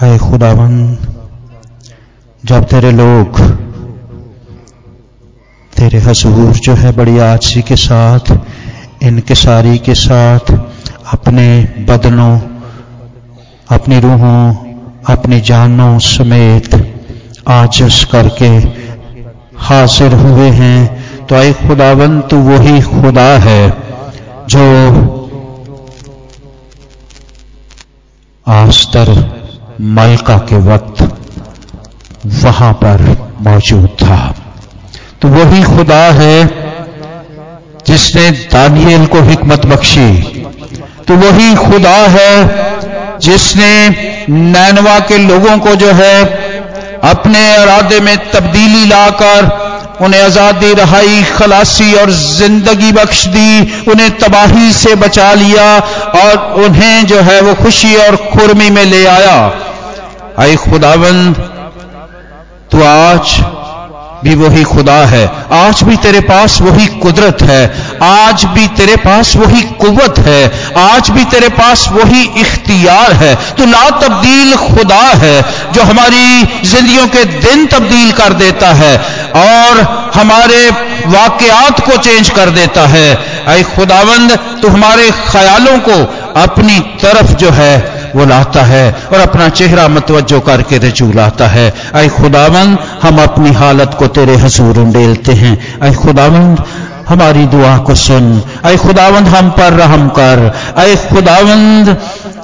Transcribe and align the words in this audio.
हाय 0.00 0.18
खुदावन, 0.18 0.98
जब 2.44 2.64
तेरे 2.64 2.90
लोग, 2.92 3.38
तेरे 5.76 5.98
हजूर 5.98 6.52
जो 6.52 6.74
है 6.74 6.92
बड़ी 6.96 7.18
आजी 7.18 7.62
के 7.62 7.76
साथ 7.76 8.32
इनकिसारी 9.02 9.78
के 9.78 9.94
साथ, 9.94 10.52
अपने 11.12 11.46
बदनों, 11.88 12.38
अपनी 13.70 14.00
रूहों, 14.00 14.54
अपनी 15.14 15.40
जानों 15.40 15.98
समेत 15.98 16.74
आजस 17.48 18.04
करके 18.12 18.50
हाजिर 19.58 20.14
हुए 20.14 20.50
हैं 20.50 21.26
तो 21.26 21.34
आए 21.34 21.52
खुदावन 21.52 22.20
तो 22.20 22.40
वही 22.40 22.80
खुदा 22.82 23.28
है 23.38 23.70
जो 24.48 24.66
आस्तर 28.46 29.45
मलका 29.80 30.36
के 30.48 30.56
वक्त 30.62 31.02
वहाँ 32.26 32.72
पर 32.74 33.02
मौजूद 33.40 33.88
था। 34.02 34.34
तो 35.22 35.28
वही 35.28 35.62
खुदा 35.64 36.02
है 36.12 36.46
जिसने 37.86 38.30
दानियल 38.52 39.06
को 39.06 39.20
हिकमत 39.22 39.66
बख्शी। 39.66 40.10
तो 41.08 41.16
वही 41.16 41.54
खुदा 41.56 41.96
है 42.10 43.18
जिसने 43.20 43.88
नैनवा 44.30 44.98
के 45.00 45.18
लोगों 45.18 45.58
को 45.58 45.74
जो 45.74 45.92
है 45.92 46.24
अपने 47.04 47.40
इरादे 47.54 48.00
में 48.00 48.16
तब्दीली 48.32 48.84
लाकर 48.86 49.64
उन्हें 50.00 50.22
आज़ादी, 50.22 50.72
रहाई, 50.74 51.22
खलासी 51.36 51.92
और 51.94 52.10
ज़िंदगी 52.10 52.90
बख्श 52.92 53.26
दी, 53.26 53.82
उन्हें 53.90 54.10
तबाही 54.18 54.72
से 54.72 54.94
बचा 54.94 55.32
लिया 55.34 55.68
और 56.14 56.64
उन्हें 56.64 57.06
जो 57.06 57.20
है 57.20 57.40
वो 57.40 57.54
खुशी 57.54 57.94
और 57.96 58.16
खुरमी 58.32 58.68
में 58.70 58.84
ले 58.84 59.04
आया। 59.06 59.36
आई 60.40 60.56
खुदावंद 60.56 61.36
तो 62.72 62.82
आज 62.84 63.36
भी 64.24 64.34
वही 64.34 64.62
खुदा 64.62 64.96
है। 65.06 65.24
आज 65.52 65.82
भी 65.82 65.96
तेरे 65.96 66.20
पास 66.20 66.60
वही 66.60 66.86
कुदरत 66.86 67.42
है। 67.42 67.62
आज 68.02 68.44
भी 68.44 68.66
तेरे 68.68 68.96
पास 68.96 69.36
वही 69.36 69.62
कुवत 69.62 70.18
है। 70.18 70.72
आज 70.78 71.10
भी 71.10 71.24
तेरे 71.24 71.48
पास 71.48 71.88
वही 71.88 72.22
इख्तियार 72.40 73.12
है। 73.12 73.34
तो 73.54 73.66
ला 73.66 73.88
तब्दील 73.90 74.56
खुदा 74.56 75.02
है, 75.16 75.42
जो 75.72 75.82
हमारी 75.82 76.42
जिंदगियों 76.64 77.06
के 77.08 77.24
दिन 77.24 77.66
तब्दील 77.66 78.12
कर 78.12 78.32
देता 78.34 78.72
है 78.72 78.96
और 79.36 79.80
हमारे 80.14 80.68
वाकयात 81.06 81.80
को 81.80 81.96
चेंज 81.96 82.30
कर 82.30 82.50
देता 82.50 82.86
है। 82.86 83.14
अय 83.46 83.62
खुदावंद 83.62 84.38
तो 84.62 84.68
हमारे 84.68 85.10
ख्यालों 85.10 85.78
को 85.78 86.02
अपनी 86.40 86.78
तरफ़ 87.02 87.32
जो 87.32 87.50
है 87.50 87.95
वो 88.16 88.24
लाता 88.24 88.62
है 88.62 88.84
और 89.12 89.20
अपना 89.20 89.48
चेहरा 89.48 89.88
मतवजो 89.88 90.40
करके 90.40 90.78
रजू 90.78 91.12
लाता 91.12 91.46
है। 91.46 91.74
अय 91.94 92.08
खुदावंद, 92.08 92.78
हम 93.02 93.22
अपनी 93.22 93.52
हालत 93.52 93.96
को 93.98 94.06
तेरे 94.06 94.36
हजूर 94.36 94.78
उंडेलते 94.78 95.32
हैं। 95.32 95.80
अय 95.80 95.94
खुदावंद, 95.94 96.64
हमारी 97.08 97.46
दुआ 97.46 97.76
को 97.78 97.94
सुन। 97.94 98.42
अय 98.64 98.76
खुदावंद, 98.76 99.28
हम 99.28 99.50
पर 99.50 99.72
रहम 99.72 100.08
कर। 100.08 100.52
अय 100.76 100.96
खुदावंद 100.96 101.96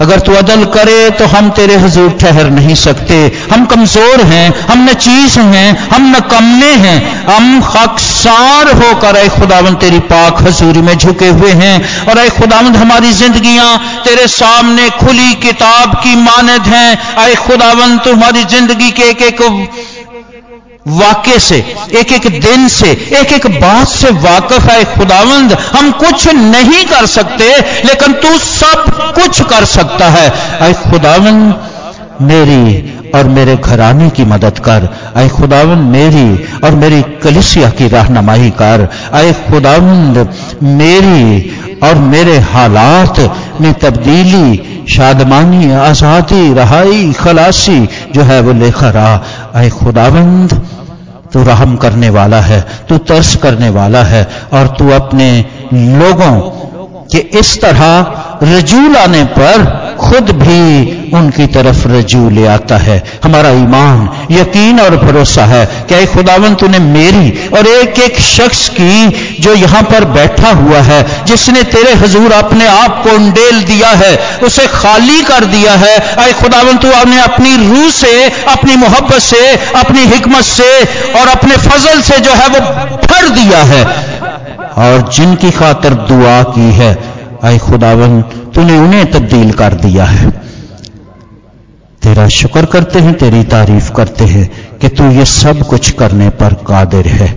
अगर 0.00 0.20
तू 0.20 0.32
अदल 0.34 0.64
करे 0.74 0.98
तो 1.10 1.26
हम 1.26 1.48
तेरे 1.50 1.76
हजूर 1.76 2.10
ठहर 2.20 2.50
नहीं 2.50 2.74
सकते। 2.76 3.16
हम 3.52 3.64
कमज़ोर 3.66 4.20
हैं, 4.24 4.46
हम 4.68 4.84
न 4.84 4.92
चीज़ 4.96 5.38
हैं, 5.40 5.70
हम 5.88 6.08
न 6.10 6.20
कमने 6.30 6.72
हैं। 6.84 6.98
हम 7.26 7.60
खकसार 7.62 8.72
होकर 8.74 9.16
अय 9.16 9.28
खुदावंद, 9.30 9.76
तेरी 9.76 9.98
पाक 10.08 10.42
हजूरी 10.42 10.82
में 10.82 10.96
झुके 10.96 11.28
हुए 11.30 11.52
हैं। 11.54 12.06
और 12.06 12.18
अय 12.18 12.28
खुदावंद, 12.30 12.76
हमारी 12.76 13.12
जिंदगियाँ 13.14 13.76
तेरे 14.04 14.26
सामने 14.30 14.88
खुली 14.98 15.34
किताब 15.42 15.94
की 16.04 16.14
मानद 16.22 16.66
हैं। 16.68 17.14
अय 17.16 17.34
खुदावंद 17.46 18.00
तुम्हारी 18.00 18.44
ज़िंदगी 18.46 18.90
के 18.90 19.10
एक 19.10 19.22
एक 19.22 19.42
वाक्य 20.88 21.38
से 21.38 21.56
एक 21.94 22.12
एक 22.12 22.26
दिन 22.40 22.66
से 22.70 22.90
एक 23.16 23.32
एक 23.32 23.46
बात 23.60 23.88
से 23.88 24.10
वाकफ 24.22 24.68
है। 24.70 24.84
खुदावंद, 24.94 25.52
हम 25.72 25.90
कुछ 25.94 26.26
नहीं 26.28 26.84
कर 26.86 27.06
सकते, 27.08 27.48
लेकिन 27.84 28.12
तू 28.22 28.38
सब 28.40 28.87
कुछ 29.38 29.50
कर 29.50 29.64
सकता 29.64 30.08
है। 30.08 30.30
अय 30.60 30.72
खुदावंद 30.72 31.54
मेरी 32.20 32.94
और 33.14 33.24
मेरे 33.24 33.56
घराने 33.56 34.10
की 34.10 34.24
मदद 34.24 34.58
कर। 34.58 34.88
अय 35.16 35.28
खुदावंद 35.28 35.90
मेरी 35.90 36.44
और 36.64 36.74
मेरी 36.74 37.02
कलिसिया 37.02 37.70
की 37.70 37.88
रहनुमाई 37.88 38.50
कर। 38.50 38.88
अय 39.12 39.32
खुदावंद 39.32 40.28
मेरी 40.62 41.52
और 41.82 41.94
मेरे 41.94 42.38
हालात 42.38 43.18
में 43.60 43.72
तब्दीली, 43.74 44.84
शादमानी, 44.90 45.72
आज़ादी, 45.72 46.54
रहाई, 46.54 47.12
खलासी 47.12 47.88
जो 48.14 48.22
है 48.22 48.40
वो 48.40 48.52
लेकर 48.52 48.96
आ। 48.96 49.16
अय 49.54 49.70
खुदावंद, 49.70 50.66
तू 51.32 51.42
रहम 51.42 51.76
करने 51.76 52.10
वाला 52.10 52.40
है, 52.40 52.60
तू 52.88 52.98
तर्स 52.98 53.36
करने 53.36 53.70
वाला 53.70 54.02
है, 54.02 54.28
और 54.52 54.66
तू 54.78 54.90
अपने 54.90 55.44
लोगों 55.72 56.40
के 57.12 57.18
इस 57.18 57.60
तरह 57.60 58.02
रजू 58.42 58.88
लाने 58.88 59.24
पर 59.24 59.86
खुद 60.00 60.30
भी 60.30 61.10
उनकी 61.16 61.46
तरफ़ 61.46 61.88
रजू 61.88 62.30
ले 62.30 62.46
आता 62.46 62.76
है। 62.76 63.02
हमारा 63.24 63.50
ईमान, 63.50 64.26
यकीन 64.30 64.80
और 64.80 64.96
भरोसा 64.96 65.44
है 65.44 65.66
कि 65.66 66.06
खुदावन 66.06 66.54
तूने 66.54 66.78
मेरी 66.78 67.48
और 67.48 67.66
एक 67.66 67.98
एक 67.98 68.20
शख्स 68.20 68.68
की 68.68 69.08
जो 69.40 69.54
यहाँ 69.54 69.82
पर 69.82 70.04
बैठा 70.04 70.50
हुआ 70.50 70.78
है, 70.78 71.24
जिसने 71.24 71.62
तेरे 71.62 71.94
हजूर 71.94 72.32
अपने 72.32 72.66
आप 72.66 73.02
को 73.04 73.10
उंडेल 73.10 73.62
दिया 73.62 73.88
है, 73.88 74.16
उसे 74.42 74.66
खाली 74.66 75.22
कर 75.22 75.44
दिया 75.44 75.72
है, 75.72 75.96
अरे 75.96 76.32
खुदावन 76.32 76.76
तू 76.76 76.88
ने 77.10 77.20
अपनी 77.20 77.56
रूह 77.56 77.90
से, 77.90 78.24
अपनी 78.48 78.76
मोहब्बत 78.76 79.18
से, 79.18 79.56
अपनी 79.76 80.04
हिकमत 80.04 80.44
से 80.44 80.84
और 81.20 81.28
अपने 81.28 81.56
फजल 81.56 82.00
से 82.00 82.18
जो 82.18 82.30
है 82.30 82.48
वो 82.48 82.60
भर 82.96 83.28
दिया 83.28 83.58
है। 83.58 83.84
और 84.78 85.10
जिनकी 85.12 85.50
खातर 85.50 85.94
दुआ 86.08 86.42
की 86.42 86.72
है 86.72 87.17
आए 87.44 87.58
खुदावन, 87.58 88.22
तूने 88.54 88.78
उन्हें 88.78 89.10
तब्दील 89.10 89.52
कर 89.52 89.74
दिया 89.74 90.04
है। 90.04 90.30
तेरा 92.02 92.28
शुक्र 92.28 92.64
करते 92.64 92.98
हैं, 92.98 93.14
तेरी 93.14 93.42
तारीफ़ 93.44 93.92
करते 93.92 94.24
हैं 94.24 94.78
कि 94.78 94.88
तू 94.88 95.10
ये 95.10 95.24
सब 95.24 95.66
कुछ 95.66 95.90
करने 95.90 96.28
पर 96.30 96.54
कादिर 96.54 97.06
है, 97.06 97.28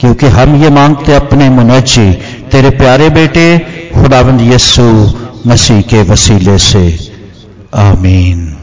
क्योंकि 0.00 0.26
हम 0.26 0.62
ये 0.62 0.70
मांगते 0.70 1.12
अपने 1.12 1.48
मुनजी 1.50 2.12
तेरे 2.52 2.70
प्यारे 2.70 3.10
बेटे 3.10 3.58
खुदाबंद 3.94 4.40
यस्सु 4.40 5.12
मसीह 5.46 5.80
के 5.80 6.02
वसीले 6.02 6.58
से। 6.58 6.98
आमीन। 7.74 8.59